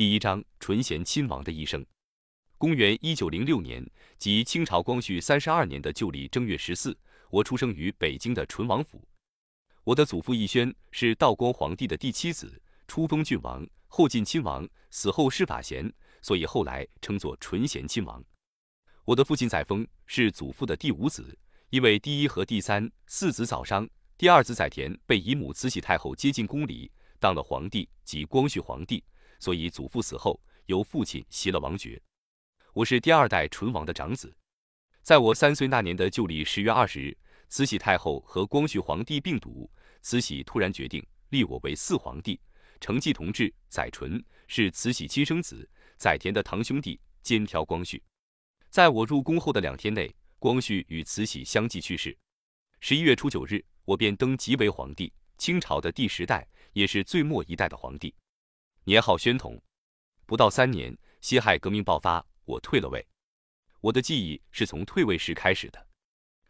[0.00, 1.84] 第一章纯贤亲王的一生。
[2.56, 6.96] 公元一九零六年，即清朝光绪三十二年的旧历正月十四，
[7.28, 9.06] 我出生于北京的纯王府。
[9.84, 12.58] 我的祖父奕轩是道光皇帝的第七子，
[12.88, 15.92] 初封郡王，后晋亲王，死后谥法贤，
[16.22, 18.24] 所以后来称作纯贤亲王。
[19.04, 21.38] 我的父亲载沣是祖父的第五子，
[21.68, 23.86] 因为第一和第三四子早伤，
[24.16, 29.04] 第二子载湉被姨母慈禧太后接进宫里，当了皇帝，即光绪皇帝，
[29.40, 32.00] 所以祖父死后由父亲袭了王爵。
[32.74, 34.32] 我是第二代纯王的长子。
[35.02, 37.16] 在我三岁那年的旧历十月二十日，
[37.48, 39.68] 慈禧太后和光绪皇帝病笃，
[40.02, 42.38] 慈禧突然决定立我为四皇帝，
[42.80, 43.52] 承继同治。
[43.70, 48.02] 载淳是慈禧亲生子，载湉的堂兄弟，兼挑光绪。
[48.68, 52.16] 在我入宫后的两天内，光绪与慈禧相继去世。
[52.80, 58.14] 十一月初九日，我便登基为皇帝，清朝的第十代，也是最末一代的皇帝，
[58.84, 59.60] 年号宣统。
[60.26, 63.06] 不到三年，辛亥革命爆发，我退了位。
[63.80, 65.86] 我的记忆是从退位时开始的，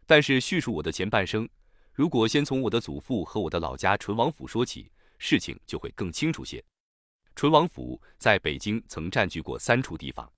[0.05, 1.47] 但是叙述我的前半生，
[1.93, 6.63] 如果先从我的祖父和我的老家淳王府说起，事情就会更清楚些。
[7.35, 10.31] 淳王府在北京曾占据过三处地方。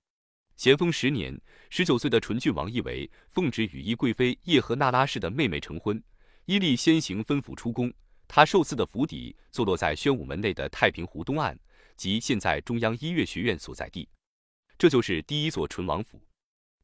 [0.56, 1.38] 咸丰十年，
[1.68, 6.00] 十九岁的纯郡王奕为奉旨与一贵妃叶赫那拉氏的妹妹成婚，
[6.44, 7.92] 伊利先行吩咐出宫。
[8.28, 11.58] 他受赐的府邸坐落在宣武门内的太平湖东岸，
[11.96, 14.08] 即现在中央音乐学院所在地。
[14.76, 16.20] 这就是第一座纯王府。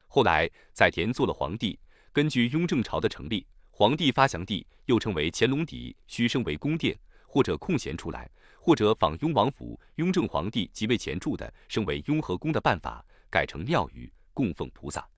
[0.06, 1.78] 后来载湉做了皇帝，
[2.12, 13.04] 根据雍正朝的成立，皇帝发祥地又称为乾隆邸，需升为宫殿，或者空闲出来，或者仿雍王府雍正皇帝即位前住的升为雍和宫的办法。
[13.32, 15.08] 改成庙宇供奉菩萨。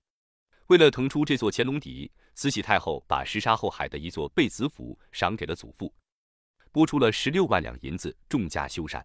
[0.67, 5.91] 为了腾出这座乾隆邸，慈禧太后把石沙后海的一座贝子府赏给了祖父，
[6.71, 9.03] 拨出了十六万两银子，重价修缮。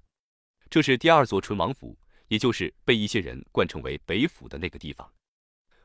[0.69, 5.09] 这是第二座纯王府，也就是被一些人冠称为北府的那个地方。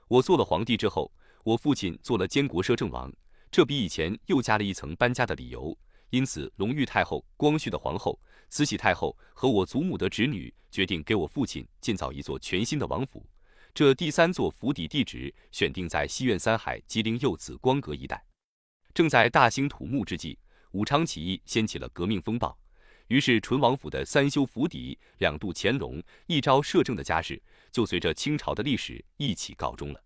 [0.09, 1.13] 我做了皇帝之后，
[1.45, 3.13] 我父亲做了监国摄政王，
[3.51, 5.77] 这比以前又加了一层搬家的理由。
[6.11, 8.21] 因此，隆裕太后、光绪的皇后、
[8.51, 13.25] 慈禧太后和我祖母的侄女决定给我父亲建造一座全新的王府。
[13.73, 18.23] 这第三座府邸地址选定在西苑三海吉林右子光阁一带。
[18.93, 20.39] 正在大兴土木之际，
[20.73, 22.55] 武昌起义掀起了革命风暴，
[23.09, 30.05] 于是淳王府的三修府邸、两度乾隆、一朝摄政的家事，就随着清朝的历史一起告终了。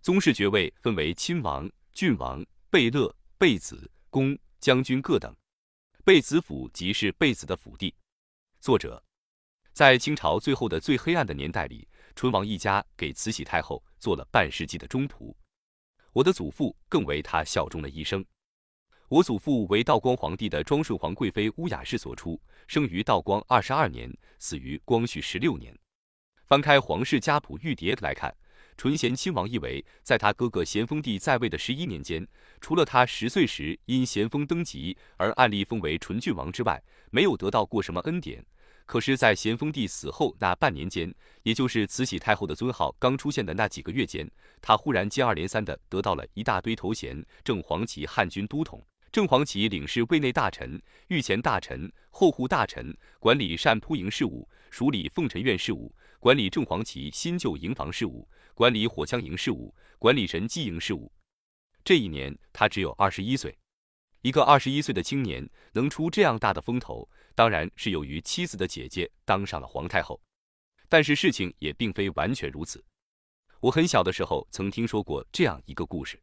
[0.00, 4.38] 宗室爵位分为亲王、郡王、贝勒、贝子、公。
[4.60, 5.32] 将军各等，
[6.04, 7.94] 贝子府即是贝子的府邸。
[8.58, 9.00] 作者
[9.72, 11.86] 在清朝最后的最黑暗的年代里，
[12.16, 15.36] 淳王一家给慈禧太后做了半世纪的中途。
[16.12, 18.24] 我的祖父更为他效忠了一生。
[19.08, 25.74] 我祖父为道光皇帝的庄顺皇贵妃乌雅氏所出，生于道光二十二年，死于光绪十六年。
[26.44, 28.34] 翻开《皇室家谱玉牒》来看。
[28.76, 32.24] 纯贤亲王奕为在他哥哥咸丰帝在位的十一年间，
[32.60, 36.80] 除了他十岁时因咸丰登基而按例封为纯郡王之外，
[37.10, 38.44] 没有得到过什么恩典。
[38.86, 44.30] 可是，在咸丰帝死后那半年间，也就是慈禧太后的尊号刚出现的那几个月间，
[44.60, 48.80] 他忽然接二连三的得到了一大堆头衔：正黄旗汉军都统、
[49.10, 58.28] 正黄旗领事卫内大臣、御前大臣、后护大臣，管理善扑营事务，署理奉臣院事务，管理正黄旗新旧营房事务。
[58.54, 61.12] 管理火枪营事务，管理神机营事务。
[61.84, 63.56] 这一年他只有二十一岁。
[64.22, 70.20] 一个二十一岁的青年能出这样大的风头，当然是由于妻子的姐姐当上了皇太后。
[70.88, 72.84] 但是事情也并非完全如此。
[73.60, 76.20] 我很小的时候曾听说过这样一个故事：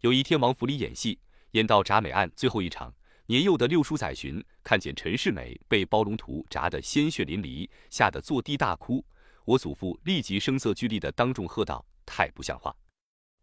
[0.00, 1.18] 有一天王府里演戏，
[1.52, 2.94] 演到铡美案最后一场，
[3.26, 9.04] 年幼的六叔载洵看见陈世美被包龙图铡得鲜血淋漓，吓得坐地大哭。
[9.44, 12.74] 我祖父立即声色俱厉地当众喝道：“太不像话！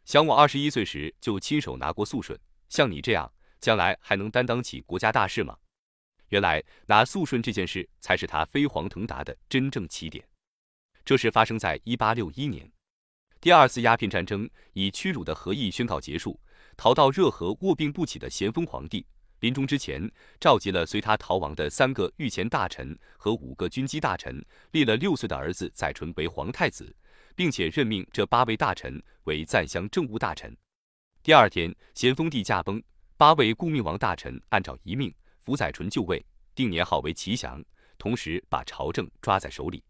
[0.06, 5.58] 想我二十一岁时就亲手拿过肃顺，像你这样，将来还能担当起国家大事吗？”
[6.30, 10.24] 原来拿肃顺这件事才是他飞黄腾达的真正起点。
[11.04, 12.72] 这是发生在一八六一年，
[13.42, 16.40] 第二次鸦片战争以屈辱的和议宣告结束，
[16.80, 19.06] 逃到热河卧病不起的咸丰皇帝。
[19.42, 20.10] 临终之前，
[20.40, 24.42] 召集了随他逃亡的三个御前大臣和五个军机大臣，
[24.72, 26.96] 立了六岁的儿子载淳为皇太子，
[27.36, 30.56] 并且任命这八位大臣为赞襄政务大臣。
[31.22, 32.82] 第二天，咸丰帝驾崩，
[33.18, 36.26] 八位顾命王大臣按照遗命扶载淳就位，
[36.56, 37.62] 定年号为祺祥，
[37.98, 39.84] 同时把朝政抓在手里。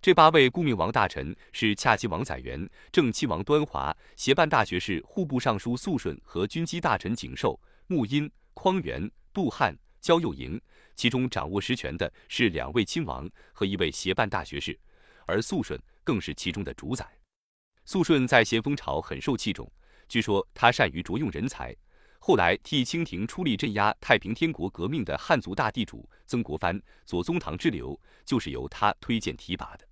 [0.00, 8.30] 这八位顾命王大臣是恰亲王载元、正亲王端华、协办大学士户部尚书肃顺和军机大臣景寿、穆荫。
[8.60, 10.60] 匡源、杜汉、焦佑营、
[10.96, 14.76] 其中掌握实权的是两位亲王和一位协办大学士，
[15.26, 17.08] 而肃顺更是其中的主宰。
[17.84, 19.70] 肃顺在咸丰朝很受器重，
[20.08, 21.72] 据说他善于着用人才。
[22.18, 29.88] 后来替清廷出力镇压太平天国革命的汉族大地主曾国藩、左宗棠之流，就是由他推荐提拔的。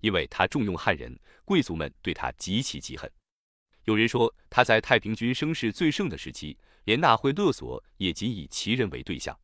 [0.00, 3.10] 因为他重用汉人，贵族们对他极其嫉恨。
[3.84, 9.38] 有人说他在太平军声势最盛的时期，连纳贿勒索也仅以其人为对象。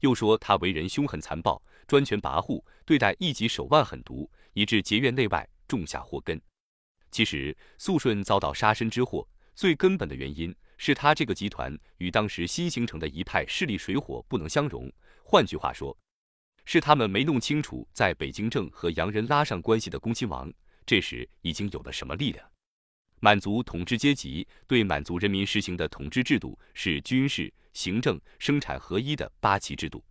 [0.00, 6.40] 又说他为人凶狠残暴，专权跋扈，对待异己手腕狠毒，以致结怨内外，种下祸根。
[7.10, 10.54] 其实肃顺遭到杀身之祸，最根本的原因。
[10.84, 14.92] 是他这个集团与当时新形成的一派势力水火不能相容，
[15.22, 15.96] 换句话说，
[16.64, 20.52] 是他们没弄清楚在北京正和洋人拉上关系的恭亲王，
[20.84, 22.44] 这时已经有了什么力量。
[23.20, 30.04] 满族统治阶级对满族人民实行的统治制度是军事、行政、生产合一的八旗制度，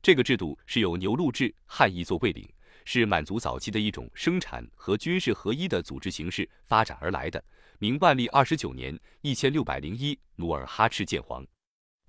[0.00, 2.50] 这个制度是由牛录制、汉译做卫领，
[2.86, 7.44] 是满族早期的一种生产和军事合一的组织形式发展而来的。
[7.80, 11.46] 明万历二十九年（一千六百零一），努尔哈赤建皇，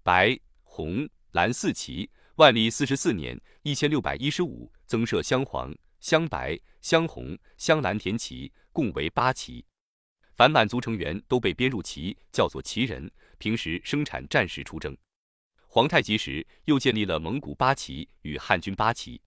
[0.01, 2.09] 白、红、蓝四旗。
[2.37, 9.63] 万历四十四年（一千六百一十五），增设镶黄、镶白、镶红、镶蓝田旗，共为八旗。
[10.33, 13.11] 凡满族成员都被编入旗，叫做旗人。
[13.37, 14.97] 平时生产战时出征。
[15.67, 19.21] 皇太极时，又建立了蒙古八旗与汉军八旗。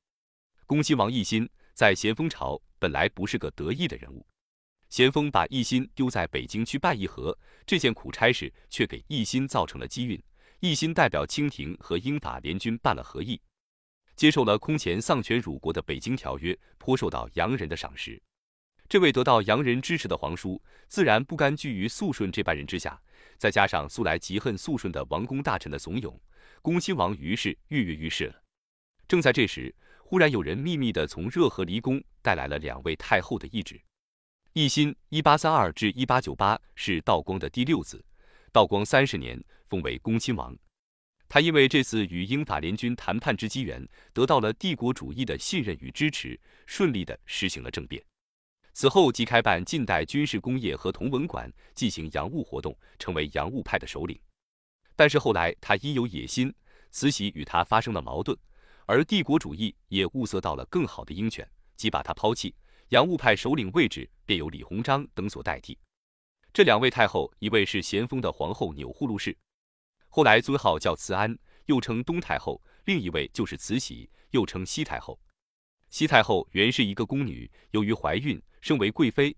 [0.67, 4.27] 恭亲王奕欣在咸丰朝本来不是个得意的人物。
[4.93, 10.23] 咸丰把奕欣丢在北京去办议和，这件苦差事却给奕欣造成了机运。
[10.61, 13.41] 奕欣代表清廷和英法联军办了和议，
[14.17, 18.21] 接受了空前丧权辱国的北京条约，颇受到洋人的赏识。
[18.87, 23.01] 这位得到洋人支持的皇叔，自然不甘居于肃顺这般人之下，
[23.39, 26.15] 再加上素来极恨肃顺的王公大臣的怂恿，
[26.61, 28.43] 恭亲王于是跃跃欲试了。
[29.09, 29.75] 正在这时，
[30.05, 33.81] 忽然有人秘密地从热河离宫带来了两位太后的懿旨。
[34.55, 38.05] 奕欣（一八三二至一八九八）是道光的第六子，
[38.53, 40.55] 道光三十年封为恭亲王。
[41.27, 43.83] 他因为这次与英法联军谈判之机缘，
[44.13, 48.05] 得到了帝国主义的信任与支持，顺利的实行了政变。
[48.75, 54.21] 此后即开办近代军事工业和同文馆，进行洋务活动，成为洋务派的首领。
[54.95, 56.55] 但是后来他因有野心，
[56.91, 58.37] 慈禧与他发生了矛盾，
[58.85, 62.55] 而帝国主义也物色到了更好的鹰犬，即把他抛弃。
[62.89, 65.79] 洋务派首领位置便由李鸿章等所代替。
[66.53, 69.37] 这两位太后，一位是咸丰的皇后钮祜禄氏，
[70.09, 75.19] 后来尊号叫慈安，又称东太后；另一位就是慈禧，又称西太后。
[75.89, 79.35] 西太后原是一个宫女，由于怀孕升为贵妃，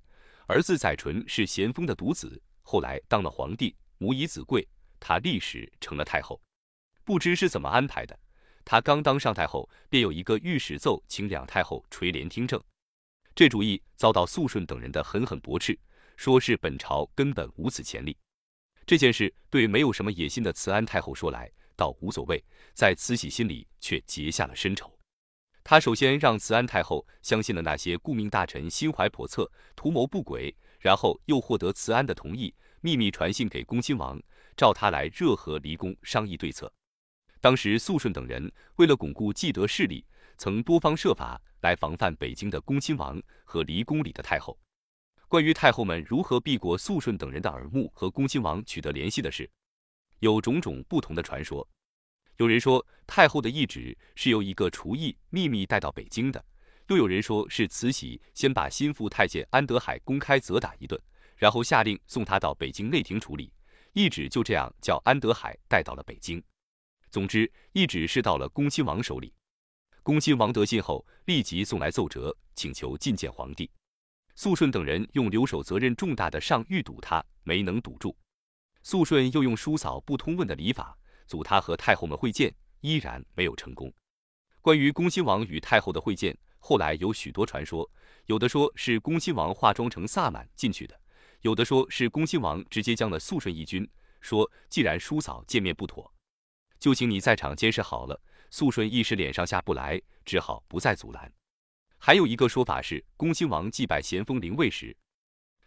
[0.46, 4.66] 儿子载淳是咸丰的独子，后来当了皇帝，母以子贵，
[4.98, 6.40] 她历史成了太后。
[7.04, 8.18] 不知是怎么安排的，
[8.64, 12.60] 她刚当上太后，便有一个御史奏请两太后垂帘听政。
[13.34, 15.76] 这主意遭到肃顺等人的狠狠驳斥，
[16.16, 18.16] 说是本朝根本无此潜力。
[18.86, 22.42] 这件事对没有什么野心的慈安太后说来倒无所谓，
[22.74, 24.96] 在慈禧心里却结下了深仇。
[25.64, 34.20] 他首先让慈安太后相信了那些顾命大臣心怀叵测、图谋不轨，然后又获得慈安的同意，秘密传信给恭亲王，
[34.56, 36.72] 召他来热河离宫商议对策。
[37.40, 40.06] 当时肃顺等人为了巩固既得势力，
[40.38, 41.40] 曾多方设法。
[41.64, 44.58] 来防范北京的恭亲王和离宫里的太后。
[45.28, 49.50] 关于太后们如何避过肃顺等人的耳目和恭亲王取得联系的事，
[50.18, 51.66] 有种种不同的传说。
[52.36, 56.44] 有人说太后的懿旨是由一个厨艺秘密带到北京的，
[56.88, 61.00] 又有人说是慈禧先把心腹太监安德海公开责打一顿，
[61.36, 63.50] 然后下令送他到北京内廷处理。
[63.94, 66.42] 懿旨就这样叫安德海带到了北京。
[67.10, 69.32] 总之，懿旨是到了恭亲王手里。
[70.04, 73.70] 恭亲王得信后，立即送来奏折，请求觐见皇帝。
[74.34, 78.14] 肃顺等人用留守责任重大的上谕堵他，没能堵住。
[78.82, 80.94] 肃顺又用叔嫂不通问的礼法，
[81.26, 83.90] 阻他和太后们会见，依然没有成功。
[84.60, 87.90] 关于恭亲王与太后的会见，后来有许多传说，
[88.26, 91.00] 有的说是恭亲王化妆成萨满进去的，
[91.40, 93.88] 有的说是恭亲王直接将了肃顺义军，
[94.20, 96.12] 说既然叔嫂见面不妥，
[96.78, 98.20] 就请你在场监视好了。
[98.54, 101.32] 肃顺一时脸上下不来，只好不再阻拦。
[101.98, 104.96] 还有一个说法是，恭亲王祭拜咸丰灵位时，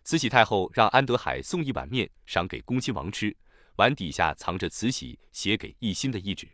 [0.06, 3.36] 慈禧太后让安德海送一碗面赏给恭亲王吃，
[3.76, 6.48] 碗底下藏着慈禧写给奕欣的懿旨。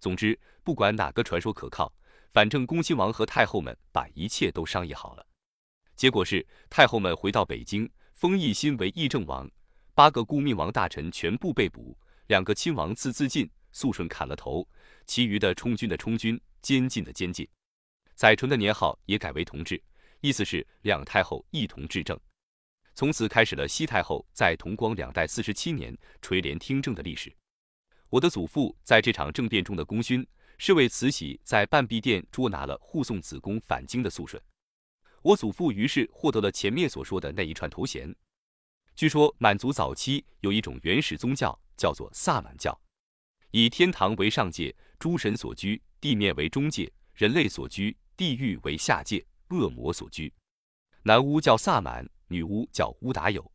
[0.00, 1.92] 总之，不管哪个传说可靠，
[2.32, 5.26] 反正恭亲王和太后们把一切都商议好了。
[5.94, 9.46] 结果是，太后们回到北京，封奕欣为议政王，
[9.94, 11.94] 八个顾命王大臣全部被捕，
[12.28, 14.66] 两个亲王赐自尽，肃顺砍了头。
[15.08, 17.48] 其余的充军的充军，监禁的监禁。
[18.14, 19.82] 载淳的年号也改为同治，
[20.20, 22.16] 意思是两太后一同治政。
[22.94, 27.34] 从此开始了西太后在同光两代四十七年垂帘听政的历史。
[28.10, 30.26] 我的祖父在这场政变中的功勋，
[30.58, 34.42] 是为慈禧在半壁殿捉拿了护送子宫返京的肃顺。
[35.22, 38.14] 我祖父于是获得了前面所说的那一串头衔。
[38.94, 42.78] 据说满族早期有一种原始宗教，叫做萨满教，
[43.52, 50.32] 以天堂为上界，诸神所居；地面为中界，人类所居；地狱为下界，恶魔所居。
[51.02, 52.08] 男巫叫萨满。
[52.30, 53.50] 女巫叫乌达友，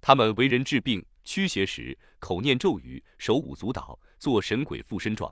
[0.00, 5.30] 他们为人治病、驱邪时口念咒语、手舞足蹈、做神鬼附身状。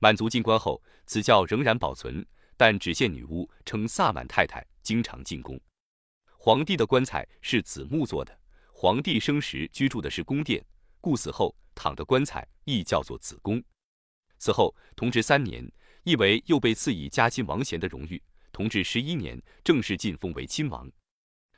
[0.00, 2.22] 满族进关后，此教仍然保存，
[2.58, 5.58] 但只限女巫，称萨满太太经常进宫。
[6.36, 8.38] 皇帝的棺材是紫木做的，
[8.70, 10.62] 皇帝生时居住的是宫殿，
[11.00, 13.64] 故死后躺的棺材亦叫做紫宫。
[14.44, 15.66] 此后，同治三年，
[16.02, 18.22] 义为又被赐以嘉亲王衔的荣誉。
[18.52, 20.86] 同治十一年，正式晋封为亲王。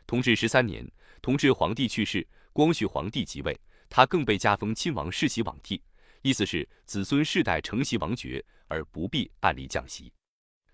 [0.06, 0.88] 同治十三年，
[1.20, 5.82] 同治皇帝去世，光绪皇帝即位，他更被加封亲王世袭罔替，
[6.22, 10.12] 意思是子孙世代承袭王爵，而不必按例降袭。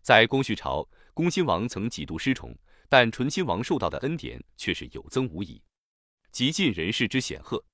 [0.03, 2.55] 在光绪朝，恭亲王曾几度失宠，
[2.91, 5.63] 但醇亲王受到的恩典却是有增无已，
[6.31, 7.65] 极尽人世之显赫。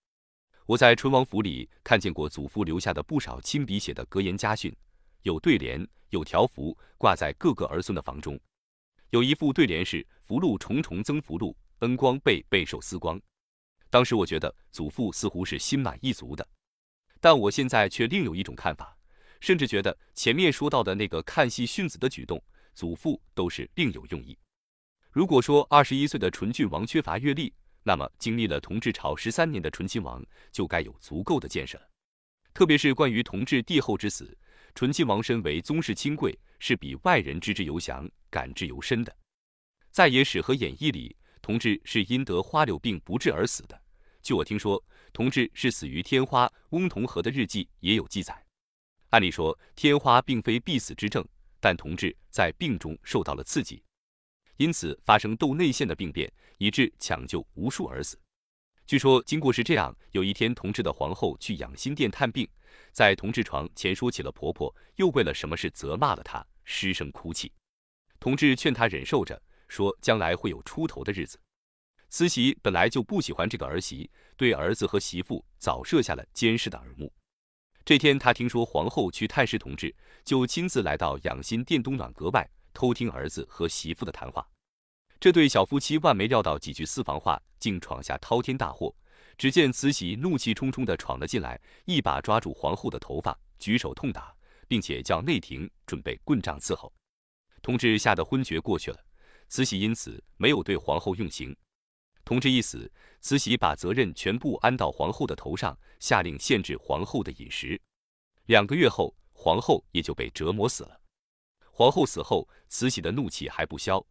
[0.68, 4.70] 我在淳王府里看见过祖父留下的不少亲笔写的格言家训，
[5.22, 8.38] 有对联，有条幅，挂在各个儿孙的房中。
[9.08, 13.18] 有一副对联是“福禄重重增福禄，恩光倍倍受思光”。
[13.88, 16.46] 当时我觉得祖父似乎是心满意足的，
[17.18, 18.94] 但我现在却另有一种看法，
[19.40, 22.44] 甚至觉得前面说到的那个看戏训子的举动，
[22.74, 24.36] 祖父都是另有用意。
[25.10, 27.54] 如果说二十一岁的纯郡王缺乏阅历，
[27.88, 31.82] 那么经历了同治朝十三年的醇亲王就该有足够的见识了。
[32.52, 34.36] 特别是关于同治帝后之死，
[34.74, 36.38] 醇亲王身为宗室亲贵。
[36.58, 39.16] 是比外人知之尤详、感之尤深的。
[39.90, 43.80] 在野史和演义里，同治是因得花柳病不治而死的。
[44.22, 46.52] 据我听说，同治是死于天花。
[46.70, 48.44] 翁同龢的日记也有记载。
[49.10, 51.24] 按理说，天花并非必死之症，
[51.58, 53.82] 但同治在病中受到了刺激，
[54.58, 58.18] 因此发生窦内腺的病变，以致抢救无数而死。
[58.86, 62.48] 据说经过是这样：有一天，同治的皇后去养心殿探病。
[62.92, 67.52] 在同治床前说起了婆婆，又为了什么事责骂了她，失声哭泣。
[68.18, 71.38] 同治劝她忍受着，说将来会有出头的日子。
[72.08, 77.12] 慈禧本来就不喜欢这个儿媳，对儿子和媳妇早设下了监视的耳目。
[77.84, 82.48] 这天，她听说皇后去探视同治，就亲自来到养心殿东暖阁外，
[82.78, 84.48] 偷听儿子和媳妇的谈话。
[85.18, 88.94] 这对小夫妻万没料到几句私房话，竟闯下滔天大祸。
[89.36, 94.32] 只见慈禧怒气冲冲地闯了进来，一把抓住皇后的头发，举手痛打，
[94.68, 96.92] 并且叫内廷准备棍杖伺候。
[97.62, 99.04] 同治吓得昏厥过去了，
[99.48, 101.56] 慈禧因此没有对皇后用刑。
[102.24, 102.88] 同治一死，
[103.20, 107.80] 慈禧把责任全部安到皇后的头上，下令限制皇后的饮食。
[108.46, 110.97] 两个月后，皇后也就被折磨死了。
[111.78, 114.04] 皇后死后，慈禧的怒气还不消，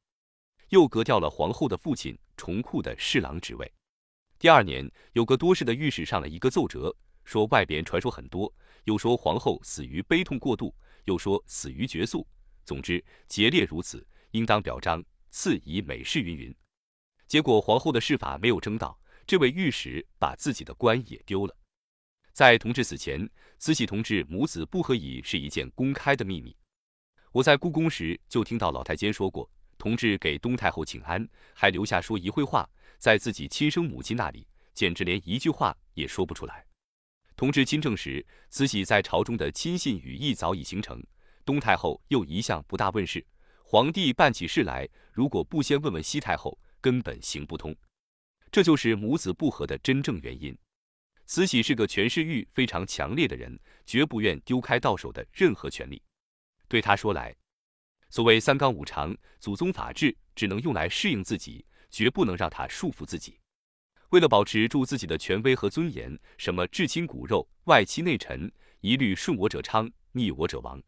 [0.70, 3.70] 又革掉了皇后的父亲重库的侍郎职位。
[4.40, 6.96] 第二年，有个多事的御史上了一个奏折，
[7.26, 8.50] 说外边传说很多，
[8.86, 12.26] 又说皇后死于悲痛过度，又说死于绝宿。
[12.64, 16.56] 总之，节烈如此，应当表彰赐以美事云云。
[17.28, 21.54] 结果皇后的事法没有征到，这位御史把自己的官也丢了。
[22.32, 26.56] 在同治死前，慈禧同治母子不和已是一件公开的秘密。
[27.32, 32.68] 我在故宫时就听到老太监说过，同治给东太后请安，还留下说一会话。
[32.98, 36.66] 在自己亲生母亲那里，简直连一句话也说不出来。
[37.36, 41.00] 同治亲政时，慈禧在朝中的亲信羽翼早已形成。
[41.46, 43.24] 东太后又一向不大问事，
[43.64, 47.76] 皇帝办起事来，如果不先问问西太后，根本行不通。
[48.52, 50.58] 这就是母子不和的真正原因。
[51.28, 56.02] 慈禧是个权势欲非常强烈的人，绝不愿丢开到手的任何权利。
[56.68, 57.36] 对他说来，
[58.10, 61.66] 所谓三纲五常、祖宗法制，只能用来适应自己。
[61.90, 63.40] 绝不能让他束缚自己。
[64.10, 70.84] 为了保持住自己的权威和尊严，什么至亲骨肉、外戚内臣，一律顺我者昌，逆我者亡。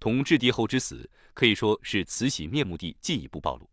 [0.00, 3.70] 同治帝后之死，可以说是慈禧面目地进一步暴露。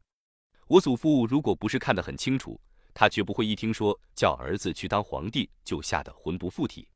[0.67, 2.60] 我祖父如果不是看得很清楚，
[2.93, 6.89] 他绝不会一听说叫儿子去当皇帝就吓得魂不附体。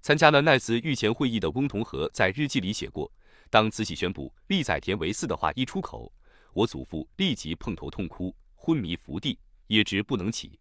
[0.00, 3.12] 参加了那次御前会议的翁同龢在日记里写过：
[3.50, 6.12] 当慈禧宣布立载田为嗣的话一出口，
[6.52, 8.34] 我祖父立即碰头痛哭。
[8.56, 10.58] 昏迷伏地，也直不能起。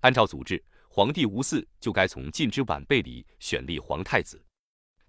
[0.00, 4.44] 按照祖制，皇帝无嗣就该从近之晚辈里选立皇太子。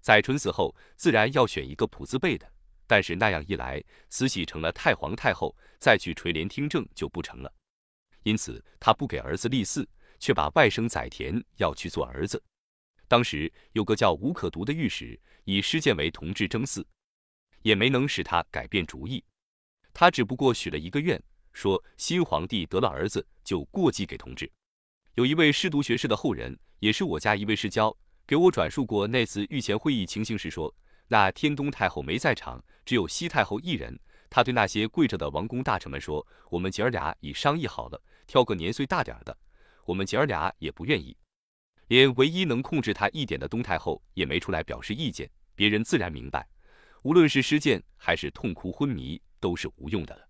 [0.00, 2.48] 载淳死后，自然要选一个普字辈的，
[2.86, 7.52] 但是那样一来，慈禧成了太皇太后，再去垂帘听政就不成了。
[8.22, 9.84] 因此，他不给儿子立嗣，
[10.20, 12.40] 却把外甥载湉要去做儿子。
[13.12, 16.82] 当时有个叫吴可独的御史，以施建为同治征嗣，
[17.60, 19.22] 也没能使他改变主意。
[19.92, 24.50] 他只不过许了一个愿，说新皇帝得了儿子，就过继给同治。
[25.12, 27.94] 有一位侍读学士的后人，也是我家一位世交。
[28.26, 30.74] 给我转述过那次御前会议情形时说，
[31.08, 33.94] 那天东太后没在场，只有西太后一人。
[34.30, 39.36] 他对那些跪着的王公大臣们说：“我们姐儿俩已商议好了，挑个年岁大点的。
[39.84, 41.14] 我们姐儿俩也不愿意，
[41.92, 45.30] 连唯一能控制他一点的东太后也没出来表示意见。
[45.54, 46.48] 别人自然明白，
[47.02, 50.26] 无论是施剑还是痛哭昏迷，都是无用的了。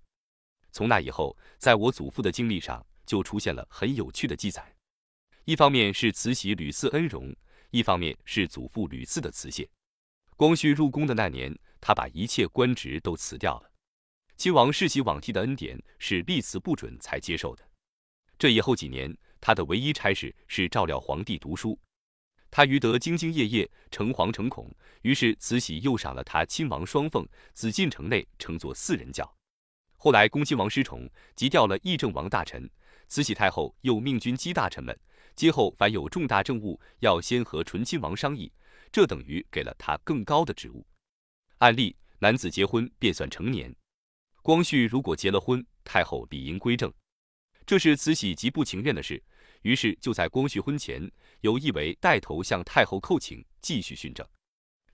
[0.72, 4.74] 从那以后，在我祖父的经历上就出现了很有趣的记载。
[5.44, 7.32] 一方面是慈禧屡次恩荣。
[7.70, 9.70] 一方面是祖父屡次的辞谢，
[10.36, 13.70] 光绪入宫的那年，他把一切官职都辞掉了。
[14.36, 17.62] 亲王世袭罔替的恩典是立辞不准才接受的。
[18.36, 21.78] 这以后几年，他的唯一差事是照料皇帝读书。
[22.48, 24.70] 他余得兢兢业业，诚惶诚恐，
[25.02, 29.30] 于是慈禧又赏了他亲王双凤，紫禁城内称作四人教。
[29.96, 32.70] 后来恭亲王失宠，急调了议政王大臣，
[33.08, 34.96] 慈禧太后又命军机大臣们。
[35.34, 38.52] 今后凡有重大政务，要先和醇亲王商议，
[38.92, 40.86] 这等于给了他更高的职务。
[41.58, 43.74] 案例：男子结婚便算成年。
[44.42, 46.92] 光绪如果结了婚，太后理应归正，
[47.66, 49.22] 这是慈禧极不情愿的事。
[49.62, 54.26] 于是就在光绪婚前，由义为带头向太后叩请，继续训政。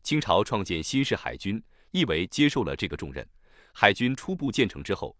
[0.02, 3.26] 清朝创建新式海军，义为接受了这个重任。
[3.72, 5.16] 海军初步建成之后，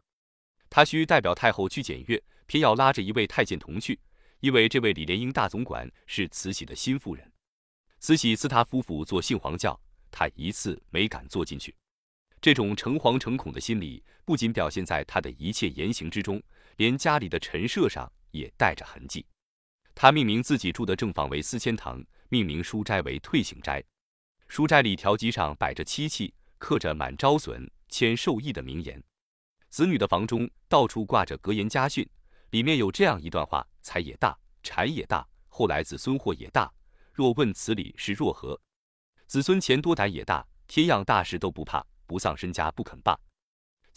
[0.68, 3.98] 他需代表太后去检阅，偏要拉着一位太监同去。
[4.40, 7.32] 因为这位李莲英大总管是慈禧的新夫人，
[7.98, 9.78] 慈禧赐他夫妇做杏黄轿，
[10.10, 11.74] 他一次没敢坐进去。
[12.40, 16.40] 这种诚惶诚恐的心理，不仅表现在他的一切言行之中，
[16.78, 19.26] 连家里的陈设上也带着痕迹。
[19.96, 23.82] 他命名自己住的正房为思迁堂，命名书斋为退省斋。
[24.46, 29.02] 书斋里条基上摆着漆器，刻着“满招损，谦受益”的名言。
[29.68, 32.08] 子女的房中到处挂着格言家训。
[32.50, 36.72] 里面有这样一段话：财也大，产也大，后来子孙祸也大。
[37.12, 38.58] 若问此理是若何？
[39.26, 43.18] 子孙钱多胆也大，天样大事都不怕，不丧身家不肯罢。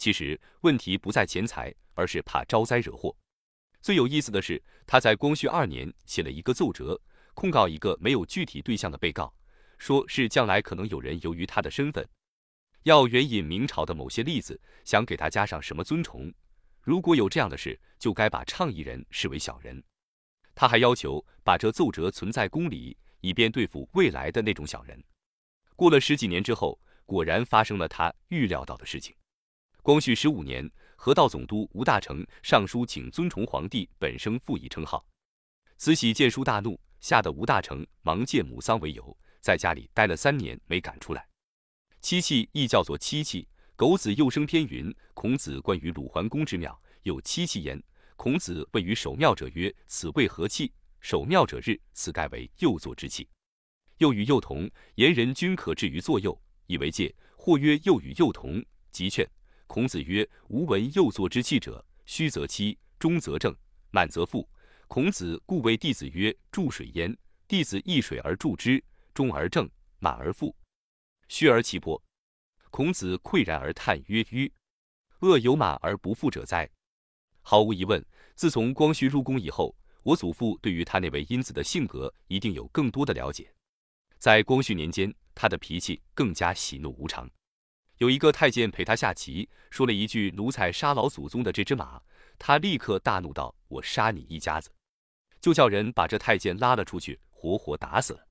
[0.02, 3.16] 其实问题不在钱财，而是怕招灾惹祸。
[3.80, 7.00] 最有意思的是，他在光绪二年写了一个奏折，
[7.34, 9.32] 控告一个没有具体对象的被告，
[9.78, 12.04] 说是将来可能有人由于他的身份，
[12.82, 16.34] 要援引明朝的某些例子，想给他加上什么尊崇。
[16.80, 19.80] 如果有这样的事，就该把倡议人视为小人。
[20.52, 25.00] 他还要求把这奏折存在宫里，以便对付未来的那种小人。
[25.76, 29.14] 过了十几年之后，果然发生了他预料到的事情。
[29.84, 35.04] 光绪十五年，河道总督吴大成上书请尊崇皇帝本生复以称号。
[35.76, 41.26] 慈禧见书大怒，吓得吴大成忙借母丧为由，在家里待了三年没赶出来。
[42.00, 43.48] 七气亦叫做七气。
[43.74, 47.82] 狗子又生篇云：孔子关于鲁桓公之庙，有七气言。
[48.14, 53.28] 孔子问于守庙者曰：“此为何气？”守庙者日，此盖为右坐之气。
[53.98, 57.12] 又与幼同，言人均可置于左右，以为戒。
[57.36, 59.28] 或曰：“又与幼同，即劝。”
[59.72, 63.56] 孔子曰：“吾闻右坐之气者，虚则欺，中则正，
[63.90, 64.46] 满则负。
[64.86, 67.16] 孔子故谓弟子曰：‘注水焉。’
[67.48, 69.66] 弟子易水而注之，中而正，
[69.98, 70.54] 满而负，
[71.26, 71.98] 虚而其破。”
[72.70, 74.52] 孔子喟然而叹曰：“吁，
[75.20, 76.68] 恶有马而不富者哉！”
[77.40, 78.04] 毫无疑问，
[78.34, 83.50] 自从光绪入宫以后，我祖父对于他那位因子的性格一定有更多的了解。
[84.18, 87.26] 在光绪年间，他的脾气更加喜怒无常。
[87.98, 92.02] 有一个太监陪他下棋，说了一句“奴才杀老祖宗的这只马”，
[92.38, 94.70] 他立刻大怒道：“我杀你一家子！”
[95.40, 98.26] 就叫人把这太监拉了出去，活活打死了。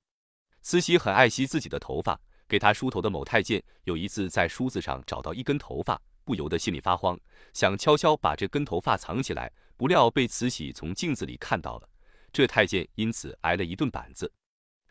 [0.60, 2.20] 慈禧很爱惜自己的头发。
[2.48, 7.18] 给他梳头的某太监有一次在梳子上找到一根头发，不由得心里发慌，
[7.54, 11.88] 想悄悄把这根头发藏起来，不料被慈禧从镜子里看到了。
[12.30, 14.30] 这太监因此挨了一顿板子。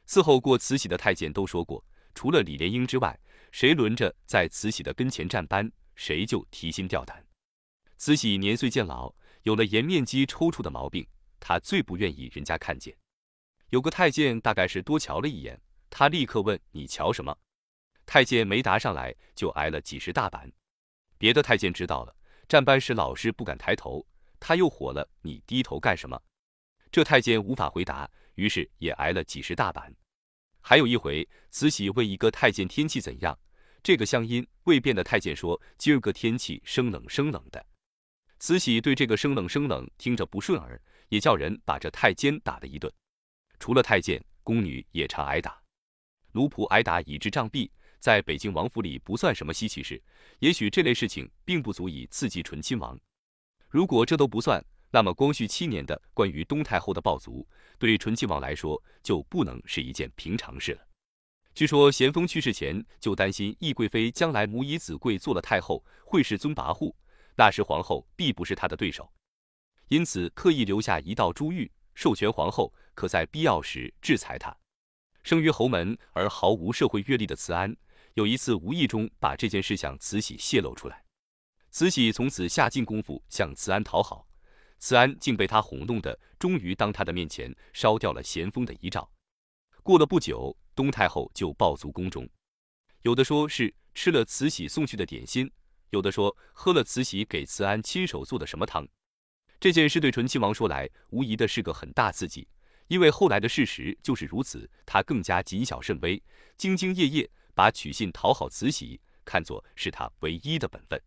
[0.08, 3.16] 伺候过慈禧的太监都说过，除了李莲英之外，
[3.52, 7.24] 谁轮着在慈禧的跟前站班，谁就提心吊胆。
[7.98, 11.08] 慈禧年岁渐老，有了颜面肌抽搐的毛病，
[11.40, 12.96] 她最不愿意人家看见。
[13.70, 15.60] 有个太监大概是多瞧了一眼，
[15.90, 17.38] 他立刻问：“你瞧什么？”
[18.06, 20.52] 太监没答上来，就挨了几十大板。
[21.18, 22.16] 别的太监知道了，
[22.50, 24.06] 站班时老是不敢抬头。
[24.40, 26.22] 他又火了：“你低头干什么？”
[26.92, 29.94] 这太监无法回答，于是也挨了几十大板。
[30.62, 33.38] 还有一回，慈禧问一个太监天气怎样，
[33.84, 37.66] 这个乡音未变的太监说今儿个天气生冷生冷的。
[38.40, 42.92] 慈禧对这个生冷生冷听着不顺耳，也叫人把这太监打了一顿。
[43.60, 45.62] 除了太监，宫女也常挨打，
[46.32, 47.70] 奴仆挨打以致杖毙，
[48.00, 50.02] 在北京王府里不算什么稀奇事。
[50.40, 53.00] 也许这类事情并不足以刺激醇亲王。
[53.70, 57.48] 如果这都不算，那么光绪七年的关于东太后的暴卒，
[57.80, 60.88] 对醇亲王来说就不能是一件平常事了。
[61.54, 66.94] 据说咸丰去世前就担心懿贵妃将来母以子贵做了太后，会是尊跋扈，
[67.36, 69.12] 那时皇后必不是她的对手，
[69.88, 74.56] 因此刻意留下一道珠玉，授权皇后可在必要时制裁她。
[75.24, 77.76] 生于侯门而毫无社会阅历的慈安。
[78.16, 81.02] 有一次无意中把这件事向慈禧泄露出来，
[81.70, 84.28] 慈禧从此下尽功夫向慈安讨好，
[84.82, 89.08] 慈安竟被他哄弄的，终于当他的面前烧掉了咸丰的遗诏。
[89.84, 92.28] 过了不久，东太后就暴卒宫中，
[93.04, 95.50] 有的说是吃了慈禧送去的点心，
[95.92, 98.88] 有的说喝了慈禧给慈安亲手做的什么汤。
[99.60, 102.48] 这件事对醇亲王说来，无疑的是个很大刺激，
[102.88, 106.22] 因为后来的事实就是如此，他更加谨小慎微，
[106.58, 107.30] 兢兢业业。
[107.54, 111.00] 把取信讨好慈禧看作是他唯一的本分。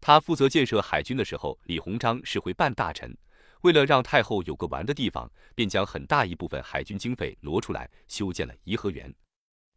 [0.00, 3.16] 他负责建设海军的时候，李鸿章是会办大臣。
[3.62, 9.12] 为了让太后有个玩的地方，便将很大一部分海军经费挪出来修建了颐和园。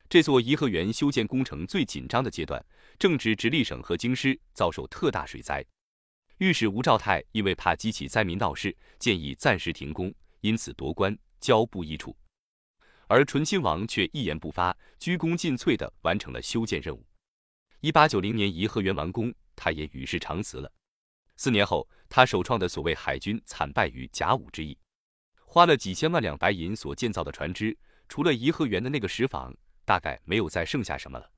[0.07, 2.63] 这座颐和园修建工程最紧张的阶段，
[2.99, 5.65] 正值直隶省和京师遭受特大水灾。
[6.37, 12.15] 御史吴兆泰因为怕激起灾民闹事，建议暂时停工，因此夺官交部一处。
[13.07, 17.05] 而醇亲王却一言不发，鞠躬尽瘁地完成了修建任务。
[17.79, 20.71] 一八九零年颐和园完工，他也与世长辞了。
[21.37, 24.77] 四年后，他首创的所谓海军惨败于甲午之役，
[25.45, 29.53] 花了几千万两白银所建造的船只，除了颐和园的那个石舫，
[29.85, 31.31] 大概没有再剩下什么了。